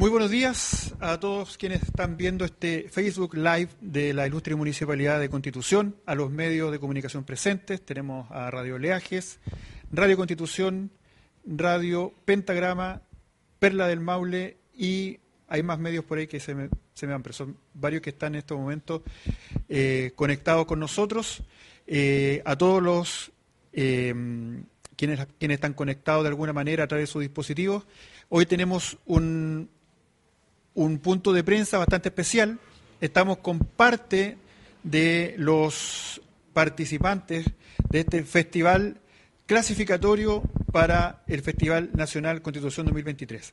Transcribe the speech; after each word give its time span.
Muy 0.00 0.08
buenos 0.08 0.30
días 0.30 0.94
a 0.98 1.20
todos 1.20 1.58
quienes 1.58 1.82
están 1.82 2.16
viendo 2.16 2.46
este 2.46 2.88
Facebook 2.88 3.34
Live 3.34 3.68
de 3.82 4.14
la 4.14 4.26
Ilustre 4.26 4.54
Municipalidad 4.54 5.20
de 5.20 5.28
Constitución, 5.28 5.94
a 6.06 6.14
los 6.14 6.30
medios 6.30 6.72
de 6.72 6.80
comunicación 6.80 7.24
presentes. 7.24 7.84
Tenemos 7.84 8.26
a 8.30 8.50
Radio 8.50 8.78
Leajes, 8.78 9.40
Radio 9.92 10.16
Constitución, 10.16 10.90
Radio 11.44 12.14
Pentagrama, 12.24 13.02
Perla 13.58 13.88
del 13.88 14.00
Maule 14.00 14.56
y 14.74 15.18
hay 15.48 15.62
más 15.62 15.78
medios 15.78 16.06
por 16.06 16.16
ahí 16.16 16.26
que 16.26 16.40
se 16.40 16.54
me, 16.54 16.70
se 16.94 17.06
me 17.06 17.12
van, 17.12 17.22
pero 17.22 17.34
son 17.34 17.58
varios 17.74 18.00
que 18.00 18.08
están 18.08 18.34
en 18.34 18.38
estos 18.38 18.56
momentos 18.56 19.02
eh, 19.68 20.12
conectados 20.16 20.64
con 20.64 20.80
nosotros. 20.80 21.42
Eh, 21.86 22.40
a 22.46 22.56
todos 22.56 22.82
los 22.82 23.32
eh, 23.74 24.14
quienes, 24.96 25.26
quienes 25.38 25.56
están 25.56 25.74
conectados 25.74 26.22
de 26.22 26.30
alguna 26.30 26.54
manera 26.54 26.84
a 26.84 26.88
través 26.88 27.06
de 27.06 27.12
sus 27.12 27.20
dispositivos. 27.20 27.86
Hoy 28.30 28.46
tenemos 28.46 28.96
un, 29.04 29.68
un 30.74 30.98
punto 30.98 31.32
de 31.32 31.44
prensa 31.44 31.78
bastante 31.78 32.08
especial. 32.08 32.58
Estamos 33.00 33.38
con 33.38 33.58
parte 33.58 34.36
de 34.82 35.34
los 35.38 36.20
participantes 36.52 37.46
de 37.88 38.00
este 38.00 38.22
festival 38.24 39.00
clasificatorio 39.46 40.42
para 40.72 41.22
el 41.26 41.42
Festival 41.42 41.90
Nacional 41.94 42.42
Constitución 42.42 42.86
2023. 42.86 43.52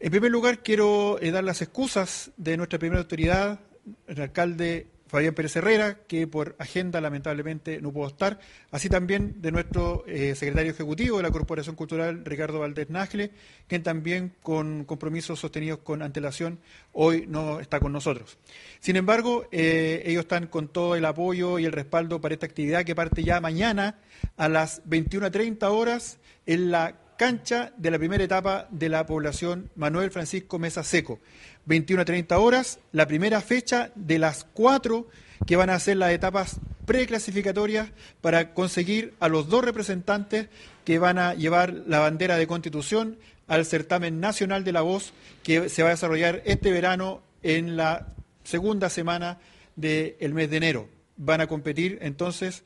En 0.00 0.10
primer 0.10 0.30
lugar, 0.30 0.62
quiero 0.62 1.20
eh, 1.20 1.30
dar 1.30 1.44
las 1.44 1.60
excusas 1.60 2.30
de 2.38 2.56
nuestra 2.56 2.78
primera 2.78 3.00
autoridad, 3.00 3.60
el 4.06 4.20
alcalde 4.20 4.86
Fabián 5.10 5.34
Pérez 5.34 5.56
Herrera, 5.56 5.98
que 6.06 6.28
por 6.28 6.54
agenda 6.60 7.00
lamentablemente 7.00 7.80
no 7.80 7.92
pudo 7.92 8.06
estar, 8.06 8.38
así 8.70 8.88
también 8.88 9.42
de 9.42 9.50
nuestro 9.50 10.04
eh, 10.06 10.36
secretario 10.36 10.70
ejecutivo 10.70 11.16
de 11.16 11.24
la 11.24 11.32
Corporación 11.32 11.74
Cultural, 11.74 12.24
Ricardo 12.24 12.60
Valdés 12.60 12.90
Nájile, 12.90 13.32
quien 13.66 13.82
también 13.82 14.32
con 14.40 14.84
compromisos 14.84 15.40
sostenidos 15.40 15.80
con 15.80 16.02
antelación 16.02 16.60
hoy 16.92 17.24
no 17.26 17.58
está 17.58 17.80
con 17.80 17.90
nosotros. 17.92 18.38
Sin 18.78 18.94
embargo, 18.94 19.46
eh, 19.50 20.02
ellos 20.06 20.20
están 20.20 20.46
con 20.46 20.68
todo 20.68 20.94
el 20.94 21.04
apoyo 21.04 21.58
y 21.58 21.64
el 21.64 21.72
respaldo 21.72 22.20
para 22.20 22.34
esta 22.34 22.46
actividad 22.46 22.84
que 22.84 22.94
parte 22.94 23.24
ya 23.24 23.40
mañana 23.40 23.98
a 24.36 24.48
las 24.48 24.84
21.30 24.84 25.64
horas 25.72 26.18
en 26.46 26.70
la 26.70 26.94
cancha 27.20 27.74
de 27.76 27.90
la 27.90 27.98
primera 27.98 28.24
etapa 28.24 28.66
de 28.70 28.88
la 28.88 29.04
población 29.04 29.68
Manuel 29.76 30.10
Francisco 30.10 30.58
Mesa 30.58 30.82
Seco. 30.82 31.18
21 31.66 32.00
a 32.00 32.04
30 32.06 32.38
horas, 32.38 32.78
la 32.92 33.06
primera 33.06 33.42
fecha 33.42 33.92
de 33.94 34.18
las 34.18 34.46
cuatro 34.54 35.06
que 35.46 35.56
van 35.56 35.68
a 35.68 35.78
ser 35.80 35.98
las 35.98 36.12
etapas 36.12 36.60
preclasificatorias 36.86 37.90
para 38.22 38.54
conseguir 38.54 39.12
a 39.20 39.28
los 39.28 39.50
dos 39.50 39.62
representantes 39.62 40.48
que 40.86 40.98
van 40.98 41.18
a 41.18 41.34
llevar 41.34 41.74
la 41.86 41.98
bandera 41.98 42.38
de 42.38 42.46
constitución 42.46 43.18
al 43.48 43.66
certamen 43.66 44.18
nacional 44.18 44.64
de 44.64 44.72
la 44.72 44.80
voz 44.80 45.12
que 45.42 45.68
se 45.68 45.82
va 45.82 45.90
a 45.90 45.92
desarrollar 45.92 46.40
este 46.46 46.72
verano 46.72 47.20
en 47.42 47.76
la 47.76 48.14
segunda 48.44 48.88
semana 48.88 49.40
del 49.76 50.32
mes 50.32 50.48
de 50.48 50.56
enero. 50.56 50.88
Van 51.18 51.42
a 51.42 51.48
competir 51.48 51.98
entonces 52.00 52.64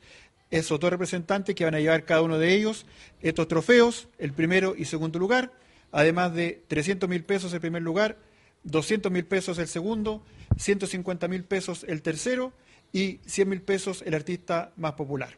esos 0.51 0.79
dos 0.79 0.89
representantes 0.89 1.55
que 1.55 1.65
van 1.65 1.75
a 1.75 1.79
llevar 1.79 2.05
cada 2.05 2.21
uno 2.21 2.37
de 2.37 2.53
ellos 2.53 2.85
estos 3.21 3.47
trofeos, 3.47 4.07
el 4.17 4.33
primero 4.33 4.75
y 4.77 4.85
segundo 4.85 5.19
lugar, 5.19 5.51
además 5.91 6.33
de 6.33 6.63
300 6.67 7.09
mil 7.09 7.23
pesos 7.23 7.53
el 7.53 7.61
primer 7.61 7.81
lugar, 7.81 8.17
200 8.63 9.11
mil 9.11 9.25
pesos 9.25 9.57
el 9.57 9.67
segundo, 9.67 10.23
150 10.57 11.27
mil 11.27 11.43
pesos 11.43 11.85
el 11.87 12.01
tercero 12.01 12.53
y 12.91 13.19
100 13.25 13.49
mil 13.49 13.61
pesos 13.61 14.03
el 14.05 14.13
artista 14.13 14.71
más 14.77 14.93
popular. 14.93 15.37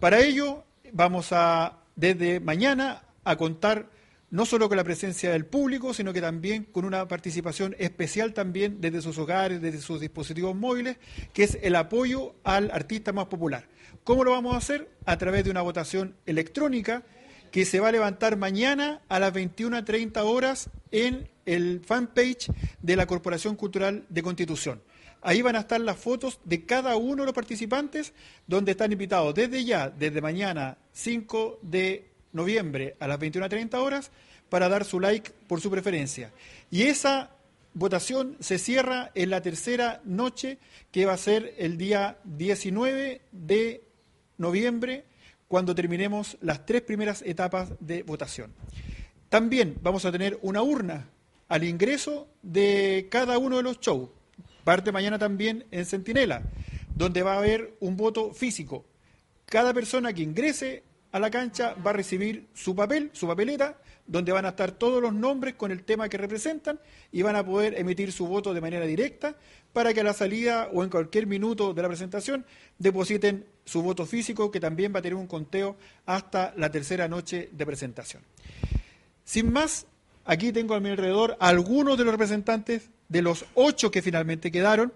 Para 0.00 0.20
ello 0.20 0.64
vamos 0.92 1.32
a, 1.32 1.78
desde 1.96 2.40
mañana, 2.40 3.02
a 3.24 3.36
contar 3.36 3.90
no 4.30 4.44
solo 4.44 4.68
con 4.68 4.76
la 4.76 4.84
presencia 4.84 5.30
del 5.30 5.46
público, 5.46 5.94
sino 5.94 6.12
que 6.12 6.20
también 6.20 6.64
con 6.64 6.84
una 6.84 7.08
participación 7.08 7.74
especial 7.78 8.34
también 8.34 8.80
desde 8.80 9.00
sus 9.00 9.18
hogares, 9.18 9.60
desde 9.60 9.80
sus 9.80 10.00
dispositivos 10.00 10.54
móviles, 10.54 10.98
que 11.32 11.44
es 11.44 11.58
el 11.62 11.76
apoyo 11.76 12.34
al 12.44 12.70
artista 12.70 13.12
más 13.12 13.26
popular. 13.26 13.68
¿Cómo 14.04 14.24
lo 14.24 14.32
vamos 14.32 14.54
a 14.54 14.58
hacer? 14.58 14.90
A 15.06 15.16
través 15.18 15.44
de 15.44 15.50
una 15.50 15.62
votación 15.62 16.14
electrónica 16.26 17.04
que 17.50 17.64
se 17.64 17.80
va 17.80 17.88
a 17.88 17.92
levantar 17.92 18.36
mañana 18.36 19.00
a 19.08 19.18
las 19.18 19.32
21.30 19.32 20.22
horas 20.22 20.70
en 20.90 21.28
el 21.46 21.80
fanpage 21.84 22.50
de 22.82 22.96
la 22.96 23.06
Corporación 23.06 23.56
Cultural 23.56 24.04
de 24.08 24.22
Constitución. 24.22 24.82
Ahí 25.20 25.42
van 25.42 25.56
a 25.56 25.60
estar 25.60 25.80
las 25.80 25.96
fotos 25.96 26.38
de 26.44 26.64
cada 26.64 26.96
uno 26.96 27.22
de 27.22 27.26
los 27.26 27.34
participantes, 27.34 28.12
donde 28.46 28.72
están 28.72 28.92
invitados 28.92 29.34
desde 29.34 29.64
ya, 29.64 29.90
desde 29.90 30.20
mañana 30.20 30.78
5 30.92 31.60
de 31.62 32.07
noviembre 32.32 32.96
a 33.00 33.08
las 33.08 33.18
21.30 33.18 33.74
horas, 33.78 34.10
para 34.48 34.68
dar 34.68 34.84
su 34.84 35.00
like 35.00 35.30
por 35.46 35.60
su 35.60 35.70
preferencia. 35.70 36.32
Y 36.70 36.84
esa 36.84 37.30
votación 37.74 38.36
se 38.40 38.58
cierra 38.58 39.10
en 39.14 39.30
la 39.30 39.42
tercera 39.42 40.00
noche, 40.04 40.58
que 40.90 41.06
va 41.06 41.12
a 41.12 41.18
ser 41.18 41.54
el 41.58 41.76
día 41.76 42.18
19 42.24 43.20
de 43.32 43.82
noviembre, 44.38 45.04
cuando 45.48 45.74
terminemos 45.74 46.36
las 46.40 46.66
tres 46.66 46.82
primeras 46.82 47.22
etapas 47.22 47.72
de 47.80 48.02
votación. 48.02 48.52
También 49.28 49.76
vamos 49.82 50.04
a 50.04 50.12
tener 50.12 50.38
una 50.42 50.62
urna 50.62 51.08
al 51.48 51.64
ingreso 51.64 52.28
de 52.42 53.08
cada 53.10 53.38
uno 53.38 53.56
de 53.56 53.62
los 53.62 53.80
shows. 53.80 54.10
Parte 54.64 54.92
mañana 54.92 55.18
también 55.18 55.64
en 55.70 55.86
Centinela, 55.86 56.42
donde 56.94 57.22
va 57.22 57.34
a 57.34 57.38
haber 57.38 57.76
un 57.80 57.96
voto 57.96 58.32
físico. 58.32 58.84
Cada 59.46 59.72
persona 59.72 60.12
que 60.12 60.22
ingrese 60.22 60.82
a 61.12 61.18
la 61.18 61.30
cancha 61.30 61.74
va 61.84 61.90
a 61.90 61.94
recibir 61.94 62.48
su 62.54 62.74
papel, 62.74 63.10
su 63.12 63.26
papeleta, 63.26 63.78
donde 64.06 64.32
van 64.32 64.46
a 64.46 64.50
estar 64.50 64.72
todos 64.72 65.02
los 65.02 65.12
nombres 65.12 65.54
con 65.54 65.70
el 65.70 65.84
tema 65.84 66.08
que 66.08 66.16
representan 66.16 66.80
y 67.12 67.22
van 67.22 67.36
a 67.36 67.44
poder 67.44 67.78
emitir 67.78 68.10
su 68.10 68.26
voto 68.26 68.54
de 68.54 68.60
manera 68.60 68.86
directa 68.86 69.36
para 69.72 69.92
que 69.92 70.00
a 70.00 70.04
la 70.04 70.14
salida 70.14 70.70
o 70.72 70.82
en 70.82 70.90
cualquier 70.90 71.26
minuto 71.26 71.74
de 71.74 71.82
la 71.82 71.88
presentación 71.88 72.44
depositen 72.78 73.44
su 73.64 73.82
voto 73.82 74.06
físico, 74.06 74.50
que 74.50 74.60
también 74.60 74.94
va 74.94 75.00
a 75.00 75.02
tener 75.02 75.14
un 75.14 75.26
conteo 75.26 75.76
hasta 76.06 76.54
la 76.56 76.70
tercera 76.70 77.06
noche 77.06 77.50
de 77.52 77.66
presentación. 77.66 78.22
Sin 79.24 79.52
más, 79.52 79.86
aquí 80.24 80.52
tengo 80.52 80.74
a 80.74 80.80
mi 80.80 80.88
alrededor 80.88 81.36
algunos 81.38 81.98
de 81.98 82.04
los 82.04 82.12
representantes 82.12 82.88
de 83.08 83.22
los 83.22 83.44
ocho 83.54 83.90
que 83.90 84.02
finalmente 84.02 84.50
quedaron 84.50 84.92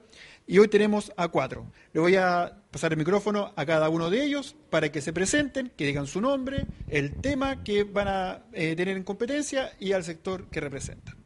y 0.46 0.58
hoy 0.58 0.68
tenemos 0.68 1.12
a 1.16 1.28
cuatro. 1.28 1.66
Le 1.92 2.00
voy 2.00 2.16
a 2.16 2.58
pasar 2.70 2.92
el 2.92 2.98
micrófono 2.98 3.52
a 3.56 3.66
cada 3.66 3.88
uno 3.88 4.10
de 4.10 4.24
ellos 4.24 4.56
para 4.70 4.90
que 4.90 5.00
se 5.00 5.12
presenten, 5.12 5.72
que 5.76 5.86
digan 5.86 6.06
su 6.06 6.20
nombre, 6.20 6.66
el 6.88 7.14
tema 7.14 7.62
que 7.62 7.84
van 7.84 8.08
a 8.08 8.42
eh, 8.52 8.74
tener 8.76 8.96
en 8.96 9.04
competencia 9.04 9.72
y 9.78 9.92
al 9.92 10.04
sector 10.04 10.48
que 10.48 10.60
representan. 10.60 11.16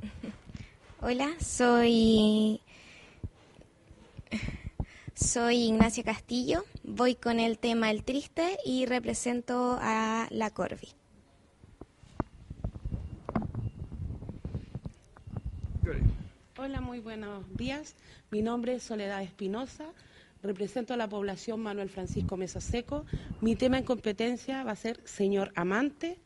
Hola, 1.00 1.30
soy 1.40 2.60
soy 5.14 5.64
Ignacia 5.64 6.02
Castillo, 6.02 6.64
voy 6.82 7.14
con 7.14 7.40
el 7.40 7.58
tema 7.58 7.90
El 7.90 8.04
Triste 8.04 8.56
y 8.64 8.86
represento 8.86 9.76
a 9.80 10.26
la 10.30 10.50
Corvi. 10.50 10.99
Hola, 16.62 16.82
muy 16.82 16.98
buenos 17.00 17.46
días. 17.56 17.96
Mi 18.30 18.42
nombre 18.42 18.74
es 18.74 18.82
Soledad 18.82 19.22
Espinosa, 19.22 19.86
represento 20.42 20.92
a 20.92 20.98
la 20.98 21.08
población 21.08 21.58
Manuel 21.60 21.88
Francisco 21.88 22.36
Mesa 22.36 22.60
Seco. 22.60 23.06
Mi 23.40 23.56
tema 23.56 23.78
en 23.78 23.84
competencia 23.84 24.62
va 24.62 24.72
a 24.72 24.76
ser 24.76 25.00
Señor 25.06 25.52
Amante 25.54 26.18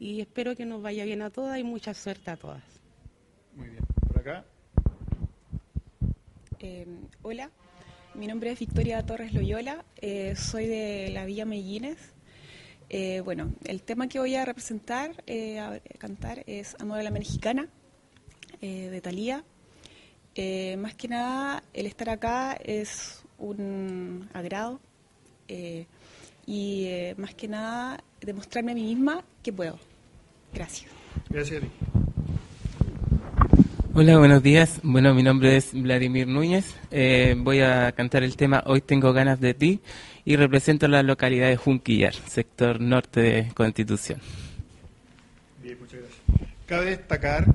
y 0.00 0.20
espero 0.20 0.56
que 0.56 0.66
nos 0.66 0.82
vaya 0.82 1.04
bien 1.04 1.22
a 1.22 1.30
todas 1.30 1.60
y 1.60 1.62
mucha 1.62 1.94
suerte 1.94 2.32
a 2.32 2.36
todas. 2.36 2.64
Muy 3.54 3.68
bien. 3.68 3.84
Por 4.08 4.18
acá. 4.18 4.44
Eh, 6.58 6.84
hola, 7.22 7.48
mi 8.14 8.26
nombre 8.26 8.50
es 8.50 8.58
Victoria 8.58 9.06
Torres 9.06 9.32
Loyola, 9.32 9.84
eh, 9.98 10.34
soy 10.34 10.66
de 10.66 11.10
la 11.12 11.24
Villa 11.24 11.44
Mellines. 11.44 11.98
Eh, 12.90 13.20
bueno, 13.20 13.52
el 13.64 13.82
tema 13.82 14.08
que 14.08 14.18
voy 14.18 14.34
a 14.34 14.44
representar, 14.44 15.12
a 15.28 15.78
cantar, 15.98 16.42
es 16.48 16.74
Amor 16.80 16.98
a 16.98 17.04
la 17.04 17.12
Mexicana, 17.12 17.68
de 18.60 19.00
Talía. 19.00 19.44
Más 20.78 20.94
que 20.94 21.08
nada, 21.08 21.62
el 21.74 21.86
estar 21.86 22.10
acá 22.10 22.52
es 22.64 23.22
un 23.38 24.28
agrado 24.32 24.80
y 26.46 26.88
más 27.16 27.34
que 27.34 27.48
nada 27.48 28.02
demostrarme 28.20 28.72
a 28.72 28.74
mí 28.74 28.82
misma 28.82 29.24
que 29.42 29.52
puedo. 29.52 29.78
Gracias. 30.52 30.90
Gracias 31.28 31.62
a 31.62 31.66
ti. 31.66 31.72
Hola, 33.94 34.16
buenos 34.16 34.44
días. 34.44 34.78
Bueno, 34.84 35.12
mi 35.12 35.24
nombre 35.24 35.56
es 35.56 35.72
Vladimir 35.72 36.28
Núñez. 36.28 36.76
Eh, 36.92 37.34
voy 37.36 37.60
a 37.62 37.90
cantar 37.90 38.22
el 38.22 38.36
tema 38.36 38.62
Hoy 38.64 38.80
tengo 38.80 39.12
ganas 39.12 39.40
de 39.40 39.54
ti 39.54 39.80
y 40.24 40.36
represento 40.36 40.86
la 40.86 41.02
localidad 41.02 41.48
de 41.48 41.56
Junquillar, 41.56 42.14
sector 42.14 42.80
norte 42.80 43.20
de 43.20 43.52
Constitución. 43.54 44.20
Bien, 45.60 45.76
muchas 45.80 46.00
gracias. 46.00 46.47
Cabe 46.68 46.84
destacar, 46.90 47.46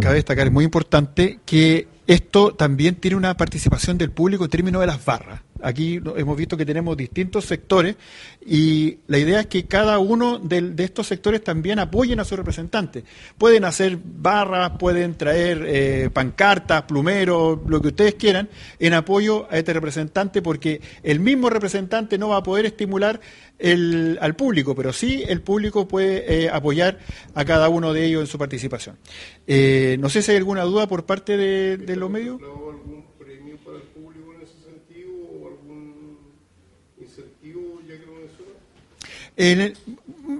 cabe 0.00 0.16
destacar, 0.16 0.48
es 0.48 0.52
muy 0.52 0.64
importante 0.64 1.38
que 1.46 1.86
esto 2.08 2.52
también 2.52 2.96
tiene 2.96 3.16
una 3.16 3.36
participación 3.36 3.96
del 3.96 4.10
público 4.10 4.42
en 4.42 4.50
términos 4.50 4.80
de 4.80 4.88
las 4.88 5.04
barras. 5.04 5.40
Aquí 5.62 6.00
hemos 6.16 6.36
visto 6.36 6.56
que 6.56 6.66
tenemos 6.66 6.96
distintos 6.96 7.44
sectores 7.44 7.96
y 8.44 8.98
la 9.06 9.18
idea 9.18 9.40
es 9.40 9.46
que 9.46 9.64
cada 9.64 9.98
uno 9.98 10.38
de, 10.38 10.72
estos 10.78 11.06
sectores 11.06 11.42
también 11.42 11.78
apoyen 11.78 12.20
a 12.20 12.24
su 12.24 12.36
representante. 12.36 13.04
Pueden 13.38 13.64
hacer 13.64 13.98
barras, 14.02 14.72
pueden 14.78 15.14
traer 15.14 15.64
eh, 15.66 16.10
pancartas, 16.12 16.82
plumeros, 16.82 17.58
lo 17.66 17.80
que 17.80 17.88
ustedes 17.88 18.14
quieran, 18.14 18.48
en 18.78 18.94
apoyo 18.94 19.46
a 19.50 19.58
este 19.58 19.72
representante, 19.72 20.42
porque 20.42 20.80
el 21.02 21.20
mismo 21.20 21.50
representante 21.50 22.18
no 22.18 22.28
va 22.28 22.38
a 22.38 22.42
poder 22.42 22.66
estimular 22.66 23.20
al 24.20 24.36
público, 24.36 24.74
pero 24.74 24.92
sí 24.92 25.24
el 25.26 25.40
público 25.40 25.88
puede 25.88 26.44
eh, 26.44 26.50
apoyar 26.50 26.98
a 27.34 27.44
cada 27.44 27.70
uno 27.70 27.94
de 27.94 28.04
ellos 28.04 28.20
en 28.20 28.26
su 28.26 28.38
participación. 28.38 28.96
Eh, 29.46 29.96
no 29.98 30.10
sé 30.10 30.20
si 30.20 30.32
hay 30.32 30.36
alguna 30.36 30.62
duda 30.64 30.86
por 30.86 31.06
parte 31.06 31.36
de, 31.36 31.78
de 31.78 31.96
los 31.96 32.10
medios. 32.10 32.40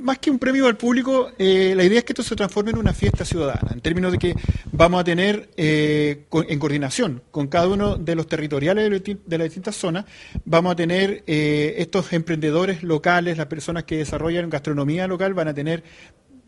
Más 0.06 0.18
que 0.18 0.30
un 0.30 0.38
premio 0.38 0.66
al 0.66 0.76
público, 0.76 1.32
eh, 1.38 1.74
la 1.76 1.84
idea 1.84 1.98
es 1.98 2.04
que 2.04 2.12
esto 2.12 2.22
se 2.22 2.36
transforme 2.36 2.70
en 2.70 2.78
una 2.78 2.94
fiesta 2.94 3.24
ciudadana, 3.24 3.72
en 3.72 3.80
términos 3.80 4.12
de 4.12 4.18
que 4.18 4.34
vamos 4.72 5.00
a 5.00 5.04
tener, 5.04 5.50
eh, 5.56 6.26
en 6.32 6.58
coordinación 6.58 7.22
con 7.30 7.48
cada 7.48 7.68
uno 7.68 7.96
de 7.96 8.14
los 8.14 8.26
territoriales 8.26 9.02
de, 9.02 9.38
las 9.38 9.46
distintas 9.46 9.76
zonas, 9.76 10.04
vamos 10.44 10.72
a 10.72 10.76
tener 10.76 11.24
eh, 11.26 11.74
estos 11.78 12.12
emprendedores 12.12 12.82
locales, 12.82 13.36
las 13.36 13.46
personas 13.46 13.84
que 13.84 13.96
desarrollan 13.96 14.48
gastronomía 14.48 15.06
local, 15.06 15.34
van 15.34 15.48
a 15.48 15.54
tener 15.54 15.82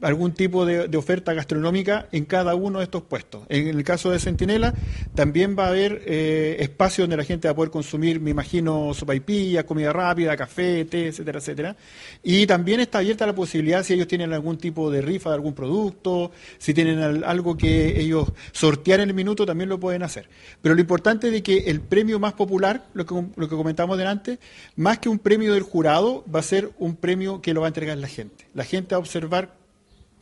algún 0.01 0.33
tipo 0.33 0.65
de, 0.65 0.97
oferta 0.97 1.33
gastronómica 1.33 2.09
en 2.13 2.25
cada 2.25 2.55
uno 2.55 2.79
de 2.79 2.85
estos 2.85 3.03
puestos. 3.03 3.43
En 3.49 3.69
el 3.69 3.85
caso 3.85 4.11
de 4.11 4.19
Centinela, 4.19 4.75
también 5.15 5.57
va 5.59 5.67
a 5.67 5.69
haber 5.69 6.03
eh, 6.07 6.57
espacio 6.61 7.05
donde 7.05 7.17
la 7.17 7.25
gente 7.25 7.49
va 7.49 7.53
a 7.53 7.57
poder 7.57 7.71
consumir, 7.71 8.21
me 8.21 8.31
imagino, 8.31 8.95
sopaipilla, 8.95 9.65
comida 9.65 9.93
rápida, 9.93 10.37
café, 10.37 10.85
té, 10.85 11.09
etcétera, 11.09 11.39
etcétera. 11.39 11.77
Y 12.23 12.47
también 12.47 12.81
está 12.81 12.99
abierta 12.99 13.27
la 13.27 13.35
posibilidad, 13.35 13.83
si 13.83 13.95
ellos 13.95 14.09
tienen 14.09 14.33
algún 14.33 14.59
tipo 14.59 14.91
de 14.91 15.03
rifa 15.03 15.31
de 15.31 15.37
algún 15.37 15.55
producto, 15.55 16.31
si 16.59 16.75
tienen 16.75 17.25
algo 17.25 17.57
que 17.57 18.01
ellos 18.01 18.33
sortear 18.53 19.01
en 19.01 19.09
el 19.09 19.15
minuto, 19.15 19.47
también 19.47 19.69
lo 19.69 19.81
pueden 19.81 20.03
hacer. 20.03 20.29
Pero 20.63 20.75
lo 20.75 20.81
importante 20.81 21.29
es 21.29 21.33
de 21.33 21.43
que 21.43 21.59
el 21.71 21.81
premio 21.81 22.19
más 22.19 22.35
popular, 22.35 22.87
lo 22.95 23.05
que, 23.07 23.15
lo 23.15 23.49
que 23.49 23.57
comentamos 23.57 23.99
delante, 23.99 24.39
más 24.77 24.99
que 24.99 25.09
un 25.09 25.19
premio 25.19 25.55
del 25.55 25.63
jurado, 25.63 26.25
va 26.33 26.41
a 26.41 26.43
ser 26.43 26.71
un 26.79 26.97
premio 26.97 27.41
que 27.41 27.55
lo 27.55 27.61
va 27.61 27.67
a 27.67 27.69
entregar 27.69 27.99
la 27.99 28.09
gente. 28.09 28.47
La 28.55 28.65
gente 28.65 28.95
va 28.95 28.97
a 28.97 29.01
observar 29.01 29.59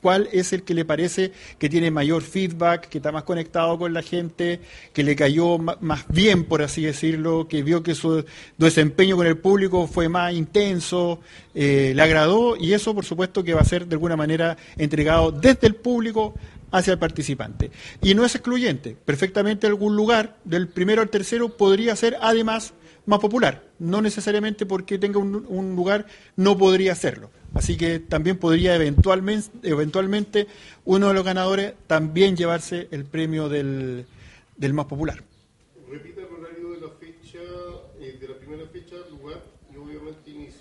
cuál 0.01 0.29
es 0.33 0.53
el 0.53 0.63
que 0.63 0.75
le 0.75 0.85
parece 0.85 1.33
que 1.59 1.69
tiene 1.69 1.91
mayor 1.91 2.23
feedback, 2.23 2.89
que 2.89 2.99
está 2.99 3.13
más 3.13 3.25
conectado 3.25 3.79
con 3.79 3.93
la 3.93 4.03
gente, 4.03 4.61
que 4.93 5.03
le 5.03 5.17
cayó 5.17 5.59
más 5.59 6.05
bien, 6.09 6.45
por 6.45 6.63
así 6.63 6.83
decirlo, 6.83 7.49
que 7.49 7.63
vio 7.63 7.83
que 7.83 7.95
su 7.95 8.25
desempeño 8.59 9.17
con 9.17 9.27
el 9.27 9.39
público 9.39 9.87
fue 9.87 10.09
más 10.09 10.33
intenso, 10.33 11.21
eh, 11.55 11.93
le 11.95 12.03
agradó 12.03 12.57
y 12.57 12.73
eso 12.73 12.95
por 12.95 13.05
supuesto 13.05 13.43
que 13.43 13.55
va 13.55 13.61
a 13.61 13.65
ser 13.65 13.87
de 13.87 13.95
alguna 13.95 14.17
manera 14.17 14.57
entregado 14.77 15.33
desde 15.33 15.67
el 15.67 15.75
público 15.75 16.35
hacia 16.71 16.93
el 16.93 16.99
participante. 16.99 17.71
Y 18.03 18.15
no 18.15 18.25
es 18.25 18.35
excluyente, 18.35 18.97
perfectamente 19.05 19.67
algún 19.67 19.97
lugar 19.97 20.37
del 20.45 20.69
primero 20.69 21.03
al 21.03 21.09
tercero 21.09 21.57
podría 21.57 21.97
ser 21.97 22.17
además 22.21 22.75
más 23.07 23.21
popular, 23.21 23.63
no 23.79 24.03
necesariamente 24.03 24.67
porque 24.67 24.99
tenga 24.99 25.21
un 25.21 25.77
lugar 25.77 26.07
no 26.35 26.59
podría 26.59 26.95
serlo. 26.95 27.31
Así 27.56 27.76
que 27.76 28.00
también 28.00 28.37
podría 28.37 28.75
eventualmente, 28.75 29.69
eventualmente 29.69 30.47
uno 30.85 31.08
de 31.08 31.14
los 31.14 31.25
ganadores 31.25 31.73
también 31.87 32.37
llevarse 32.37 32.88
el 32.91 33.05
premio 33.05 33.49
del, 33.49 34.06
más 34.73 34.87
popular. 34.87 35.23
Repita 35.91 36.20
el 36.20 36.26
horario 36.26 36.70
de 36.73 36.81
la 36.81 36.93
fecha, 37.00 37.38
eh, 37.99 38.19
de 38.20 38.29
la 38.29 38.35
primera 38.35 38.67
fecha, 38.67 38.97
lugar 39.11 39.43
y 39.73 39.76
obviamente 39.79 40.31
inicio. 40.31 40.61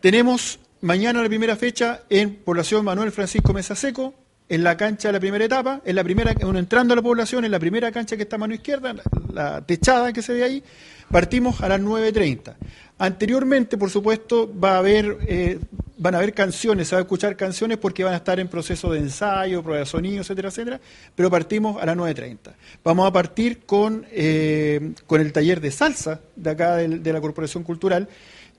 Tenemos 0.00 0.58
mañana 0.82 1.22
la 1.22 1.28
primera 1.28 1.56
fecha 1.56 2.02
en 2.10 2.36
Población 2.36 2.84
Manuel 2.84 3.10
Francisco 3.10 3.54
Mesa 3.54 3.74
Seco, 3.74 4.14
en 4.48 4.62
la 4.62 4.76
cancha 4.76 5.08
de 5.08 5.12
la 5.12 5.20
primera 5.20 5.44
etapa, 5.44 5.80
en 5.84 5.96
la 5.96 6.04
primera, 6.04 6.34
uno 6.42 6.58
entrando 6.58 6.92
a 6.92 6.96
la 6.96 7.02
población, 7.02 7.44
en 7.44 7.50
la 7.50 7.58
primera 7.58 7.90
cancha 7.90 8.16
que 8.16 8.22
está 8.22 8.36
a 8.36 8.38
mano 8.38 8.54
izquierda, 8.54 8.94
la, 9.32 9.60
techada 9.62 10.12
que 10.12 10.22
se 10.22 10.34
ve 10.34 10.44
ahí, 10.44 10.62
partimos 11.10 11.60
a 11.62 11.68
las 11.68 11.80
9.30. 11.80 12.54
Anteriormente, 12.98 13.76
por 13.76 13.90
supuesto, 13.90 14.52
va 14.58 14.76
a 14.76 14.78
haber, 14.78 15.18
eh, 15.26 15.58
van 15.98 16.14
a 16.14 16.18
haber 16.18 16.34
canciones, 16.34 16.88
se 16.88 16.94
va 16.94 17.00
a 17.00 17.02
escuchar 17.02 17.36
canciones 17.36 17.78
porque 17.78 18.04
van 18.04 18.14
a 18.14 18.18
estar 18.18 18.38
en 18.38 18.48
proceso 18.48 18.92
de 18.92 18.98
ensayo, 18.98 19.62
prueba 19.62 19.80
de 19.80 19.86
sonido, 19.86 20.20
etcétera, 20.20 20.48
etcétera, 20.48 20.80
pero 21.14 21.30
partimos 21.30 21.82
a 21.82 21.86
las 21.86 21.96
9.30. 21.96 22.54
Vamos 22.84 23.08
a 23.08 23.12
partir 23.12 23.60
con, 23.64 24.06
eh, 24.10 24.92
con 25.06 25.20
el 25.20 25.32
taller 25.32 25.60
de 25.60 25.70
salsa 25.70 26.20
de 26.34 26.50
acá 26.50 26.76
de, 26.76 27.12
la 27.12 27.20
Corporación 27.20 27.62
Cultural, 27.62 28.08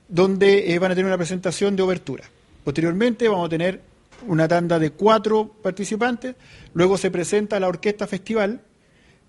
donde 0.08 0.72
eh, 0.72 0.78
van 0.78 0.92
a 0.92 0.94
tener 0.94 1.06
una 1.06 1.18
presentación 1.18 1.76
de 1.76 1.82
obertura. 1.82 2.24
Posteriormente 2.64 3.28
vamos 3.28 3.46
a 3.46 3.50
tener 3.50 3.80
una 4.26 4.48
tanda 4.48 4.78
de 4.78 4.90
cuatro 4.90 5.48
participantes, 5.62 6.34
luego 6.74 6.98
se 6.98 7.10
presenta 7.10 7.60
la 7.60 7.68
orquesta 7.68 8.08
festival 8.08 8.60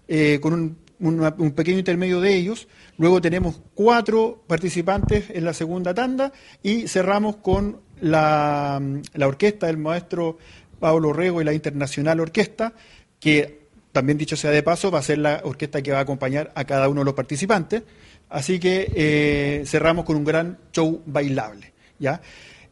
eh, 0.07 0.39
con 0.41 0.53
un, 0.53 0.77
un, 0.99 1.51
pequeño 1.51 1.77
intermedio 1.77 2.19
de 2.21 2.35
ellos, 2.35 2.67
luego 2.97 3.21
tenemos 3.21 3.61
cuatro 3.73 4.43
participantes 4.47 5.29
en 5.29 5.45
la 5.45 5.53
segunda 5.53 5.93
tanda 5.93 6.33
y 6.61 6.87
cerramos 6.87 7.37
con 7.37 7.79
la, 8.01 8.81
la 9.13 9.27
orquesta 9.27 9.67
del 9.67 9.77
maestro 9.77 10.37
Pablo 10.79 11.13
Rego 11.13 11.41
y 11.41 11.45
la 11.45 11.53
Internacional 11.53 12.19
Orquesta, 12.19 12.73
que 13.19 13.59
también 13.91 14.17
dicho 14.17 14.35
sea 14.35 14.51
de 14.51 14.63
paso, 14.63 14.91
va 14.91 14.99
a 14.99 15.03
ser 15.03 15.17
la 15.17 15.41
orquesta 15.43 15.81
que 15.81 15.91
va 15.91 15.99
a 15.99 16.01
acompañar 16.01 16.51
a 16.55 16.63
cada 16.63 16.89
uno 16.89 17.01
de 17.01 17.05
los 17.05 17.13
participantes. 17.13 17.83
Así 18.29 18.59
que 18.59 18.91
eh, 18.95 19.63
cerramos 19.65 20.05
con 20.05 20.15
un 20.15 20.23
gran 20.23 20.57
show 20.71 21.01
bailable. 21.05 21.73
¿ya? 21.97 22.21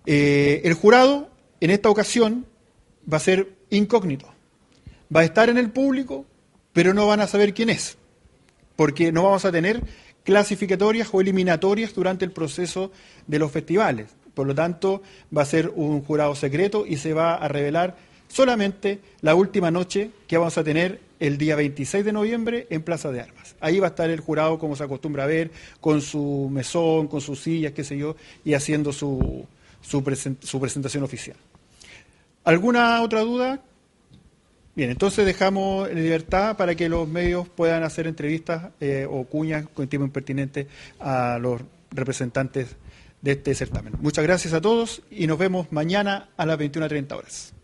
Eh, 0.06 0.62
el 0.64 0.74
jurado 0.74 1.30
en 1.60 1.72
esta 1.72 1.90
ocasión 1.90 2.46
va 3.12 3.18
a 3.18 3.22
ser 3.22 3.50
incógnito. 3.69 4.28
Va 5.14 5.22
a 5.22 5.24
estar 5.24 5.50
en 5.50 5.57
el 5.57 5.69
público, 5.72 6.26
pero 6.74 6.94
no 6.94 7.07
van 7.07 7.22
a 7.22 7.28
saber 7.28 7.54
quién 7.54 7.69
es, 7.69 7.98
porque 8.76 9.12
no 9.12 9.24
vamos 9.24 9.46
a 9.46 9.52
tener 9.52 9.81
clasificatorias 10.24 11.10
o 11.12 11.22
eliminatorias 11.22 11.94
durante 11.94 12.26
el 12.26 12.31
proceso 12.31 12.92
de 13.26 13.40
los 13.40 13.52
festivales. 13.52 14.07
Por 14.38 14.46
lo 14.46 14.54
tanto, 14.54 15.02
va 15.36 15.42
a 15.42 15.46
ser 15.46 15.72
un 15.74 16.04
jurado 16.04 16.36
secreto 16.36 16.86
y 16.86 16.98
se 16.98 17.12
va 17.12 17.34
a 17.34 17.48
revelar 17.48 17.98
solamente 18.28 19.00
la 19.22 19.34
última 19.34 19.72
noche 19.72 20.12
que 20.28 20.38
vamos 20.38 20.60
a 20.60 20.64
tener 20.64 21.00
el 21.20 21.40
día 21.40 21.56
26 21.56 22.06
de 22.06 22.12
noviembre 22.12 22.68
en 22.70 22.84
Plaza 22.84 23.12
de 23.12 23.20
Armas. 23.20 23.56
Ahí 23.60 23.80
va 23.80 23.88
a 23.88 23.90
estar 23.90 24.12
el 24.12 24.20
jurado, 24.20 24.60
como 24.60 24.76
se 24.76 24.84
acostumbra 24.84 25.24
a 25.24 25.26
ver, 25.26 25.50
con 25.82 26.02
su 26.02 26.50
mesón, 26.52 27.08
con 27.08 27.20
sus 27.20 27.40
sillas, 27.40 27.72
qué 27.72 27.84
sé 27.84 27.98
yo, 27.98 28.16
y 28.46 28.54
haciendo 28.54 28.94
su, 28.94 29.48
su, 29.82 30.04
presentación 30.04 31.04
oficial. 31.04 31.38
¿Alguna 32.44 33.02
otra 33.02 33.22
duda? 33.22 33.60
Bien, 34.76 34.92
entonces 34.92 35.26
dejamos 35.26 35.90
en 35.90 35.96
libertad 35.96 36.58
para 36.58 36.76
que 36.76 36.90
los 36.90 37.08
medios 37.08 37.50
puedan 37.50 37.82
hacer 37.82 38.06
entrevistas 38.06 38.68
eh, 38.82 39.08
o 39.10 39.24
cuñas 39.24 39.66
con 39.74 39.88
tiempo 39.88 40.06
impertinente 40.06 40.68
a 41.00 41.40
los 41.42 41.60
representantes 41.90 42.76
de 43.21 43.31
este 43.31 43.56
certamen. 43.56 43.94
Muchas 44.00 44.24
gracias 44.24 44.54
a 44.54 44.62
todos 44.62 45.02
y 45.09 45.28
nos 45.28 45.38
vemos 45.38 45.71
mañana 45.71 46.30
a 46.38 46.45
las 46.45 46.57
21.30 46.59 47.12
horas. 47.16 47.56